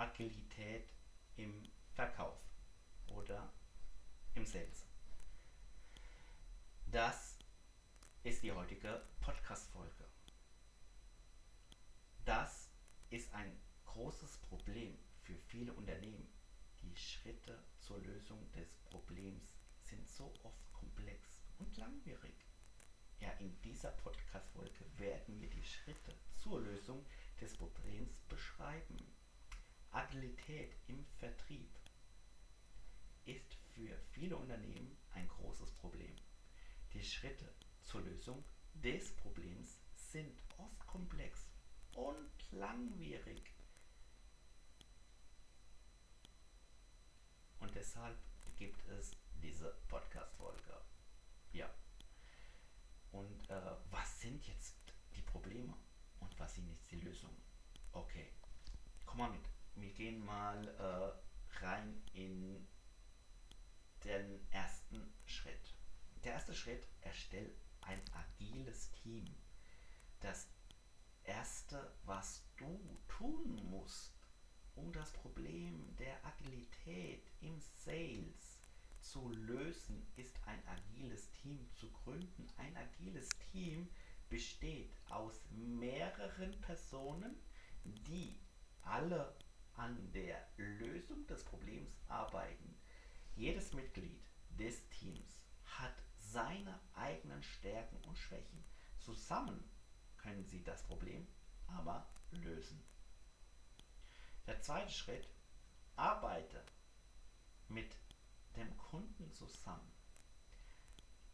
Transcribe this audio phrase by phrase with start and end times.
[0.00, 0.94] Agilität
[1.36, 2.40] im Verkauf
[3.08, 3.52] oder
[4.34, 4.86] im Sales.
[6.86, 7.38] Das
[8.22, 10.08] ist die heutige Podcast-Folge.
[12.24, 12.70] Das
[13.10, 13.54] ist ein
[13.84, 16.32] großes Problem für viele Unternehmen.
[16.80, 22.46] Die Schritte zur Lösung des Problems sind so oft komplex und langwierig.
[23.18, 27.04] Ja, in dieser Podcast-Folge werden wir die Schritte zur Lösung
[27.38, 29.19] des Problems beschreiben.
[29.92, 31.68] Agilität im Vertrieb
[33.24, 36.14] ist für viele Unternehmen ein großes Problem.
[36.92, 41.48] Die Schritte zur Lösung des Problems sind oft komplex
[41.94, 43.54] und langwierig.
[47.58, 48.16] Und deshalb
[48.56, 50.80] gibt es diese Podcast-Folge.
[51.52, 51.68] Ja.
[53.12, 54.76] Und äh, was sind jetzt
[55.16, 55.74] die Probleme
[56.20, 57.36] und was sind jetzt die Lösungen?
[57.92, 58.32] Okay,
[59.04, 59.49] komm mal mit.
[59.80, 62.66] Wir gehen mal äh, rein in
[64.04, 65.74] den ersten Schritt.
[66.22, 67.50] Der erste Schritt, erstell
[67.80, 69.24] ein agiles Team.
[70.20, 70.48] Das
[71.24, 74.12] erste, was du tun musst,
[74.76, 78.58] um das Problem der Agilität im Sales
[79.00, 82.46] zu lösen, ist ein agiles Team zu gründen.
[82.58, 83.88] Ein agiles Team
[84.28, 87.40] besteht aus mehreren Personen,
[87.84, 88.38] die
[88.82, 89.34] alle
[89.80, 92.76] an der Lösung des Problems arbeiten.
[93.34, 98.62] Jedes Mitglied des Teams hat seine eigenen Stärken und Schwächen.
[98.98, 99.64] Zusammen
[100.18, 101.26] können sie das Problem
[101.66, 102.84] aber lösen.
[104.46, 105.26] Der zweite Schritt,
[105.96, 106.62] arbeite
[107.68, 107.96] mit
[108.56, 109.92] dem Kunden zusammen.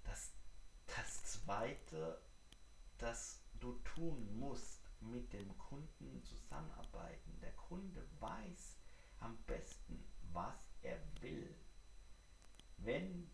[0.05, 0.33] Das,
[0.87, 2.21] das zweite,
[2.99, 7.06] das du tun musst, mit dem Kunden zusammenarbeiten.
[7.77, 8.79] Kunde weiß
[9.19, 11.55] am besten, was er will.
[12.79, 13.31] Wenn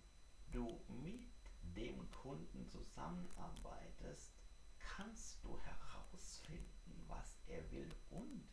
[0.51, 1.31] du mit
[1.63, 4.35] dem Kunden zusammenarbeitest,
[4.81, 8.49] kannst du herausfinden, was er will und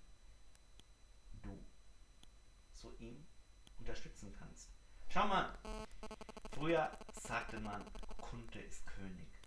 [1.42, 1.58] du
[2.74, 3.26] zu ihm
[3.80, 4.70] unterstützen kannst.
[5.08, 5.58] Schau mal,
[6.54, 7.84] früher sagte man,
[8.18, 9.42] Kunde ist König.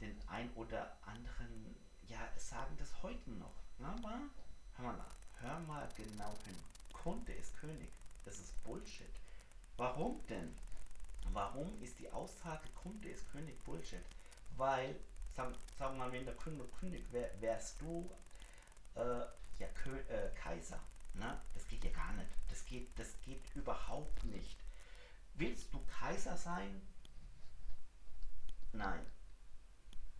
[0.00, 1.76] Den ein oder anderen,
[2.08, 3.64] ja, sagen das heute noch.
[3.78, 4.30] Aber,
[4.76, 6.56] hör mal nach, hör mal genau hin.
[6.92, 7.90] Kunde ist König.
[8.24, 9.14] Das ist Bullshit.
[9.76, 10.56] Warum denn?
[11.32, 14.04] Warum ist die Aussage Kunde ist König Bullshit?
[14.56, 14.96] Weil,
[15.34, 18.10] sagen, sagen wir mal, wenn der Kunde König wär, wärst du
[18.94, 19.24] äh,
[19.58, 20.80] ja, Kö äh, Kaiser.
[21.14, 21.40] Ne?
[21.54, 22.30] Das geht ja gar nicht.
[22.48, 24.58] Das geht, das geht überhaupt nicht.
[25.34, 26.80] Willst du Kaiser sein?
[28.72, 29.04] Nein.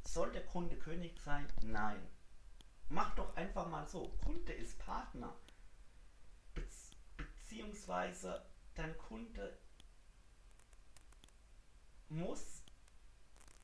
[0.05, 1.47] Soll der Kunde König sein?
[1.63, 2.01] Nein.
[2.89, 4.09] Mach doch einfach mal so.
[4.25, 5.35] Kunde ist Partner.
[6.55, 6.65] Be
[7.17, 9.59] beziehungsweise dein Kunde
[12.09, 12.63] muss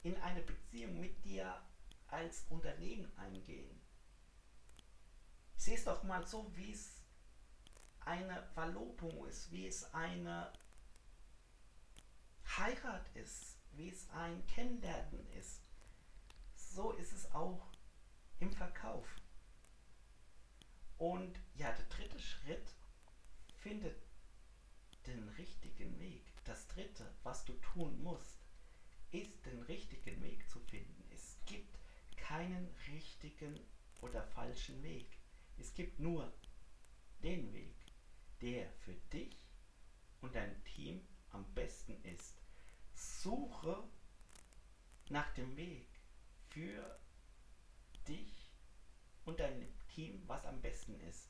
[0.03, 1.61] in eine Beziehung mit dir
[2.09, 3.81] als Unternehmen eingehen.
[5.57, 7.01] Sieh es doch mal so, wie es
[8.01, 10.53] eine Verlobung ist, wie es eine
[12.57, 15.61] Heirat ist, wie es ein Kennenlernen ist.
[16.55, 17.67] So ist es auch
[18.41, 19.07] im Verkauf.
[21.01, 22.75] Und ja, der dritte Schritt
[23.57, 24.03] findet
[25.07, 26.31] den richtigen Weg.
[26.45, 28.45] Das dritte, was du tun musst,
[29.11, 31.03] ist den richtigen Weg zu finden.
[31.11, 31.79] Es gibt
[32.19, 33.59] keinen richtigen
[34.03, 35.17] oder falschen Weg.
[35.57, 36.31] Es gibt nur
[37.23, 37.79] den Weg,
[38.43, 39.49] der für dich
[40.21, 41.01] und dein Team
[41.31, 42.43] am besten ist.
[42.93, 43.85] Suche
[45.09, 45.89] nach dem Weg
[46.51, 47.01] für
[48.07, 48.53] dich
[49.25, 51.29] und dein Team, was am besten ist.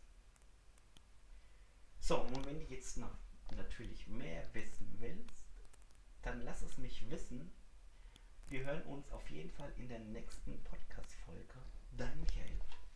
[1.98, 3.16] So, und wenn du jetzt noch
[3.56, 5.48] natürlich mehr wissen willst,
[6.22, 7.50] dann lass es mich wissen.
[8.48, 11.54] Wir hören uns auf jeden Fall in der nächsten Podcast-Folge